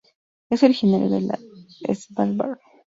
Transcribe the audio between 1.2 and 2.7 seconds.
las Svalbard.